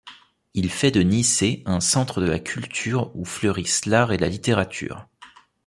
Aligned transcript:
Il 0.55 0.71
fait 0.71 0.89
de 0.89 1.01
Nicée 1.03 1.61
un 1.67 1.79
centre 1.79 2.21
de 2.21 2.37
culture 2.37 3.11
où 3.15 3.23
fleurissent 3.23 3.85
l'art 3.85 4.11
et 4.13 4.17
la 4.17 4.29
littérature. 4.29 5.07